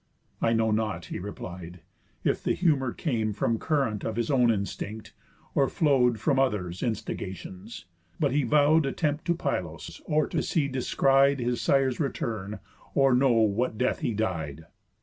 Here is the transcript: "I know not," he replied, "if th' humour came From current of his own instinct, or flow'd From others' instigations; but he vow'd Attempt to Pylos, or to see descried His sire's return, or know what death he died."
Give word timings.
"I 0.41 0.53
know 0.53 0.71
not," 0.71 1.05
he 1.05 1.19
replied, 1.19 1.81
"if 2.23 2.41
th' 2.43 2.57
humour 2.57 2.91
came 2.91 3.33
From 3.33 3.59
current 3.59 4.03
of 4.03 4.15
his 4.15 4.31
own 4.31 4.49
instinct, 4.49 5.13
or 5.53 5.69
flow'd 5.69 6.19
From 6.19 6.39
others' 6.39 6.81
instigations; 6.81 7.85
but 8.19 8.31
he 8.31 8.41
vow'd 8.41 8.87
Attempt 8.87 9.25
to 9.25 9.35
Pylos, 9.35 10.01
or 10.05 10.25
to 10.29 10.41
see 10.41 10.67
descried 10.67 11.39
His 11.39 11.61
sire's 11.61 11.99
return, 11.99 12.57
or 12.95 13.13
know 13.13 13.33
what 13.33 13.77
death 13.77 13.99
he 13.99 14.15
died." 14.15 14.65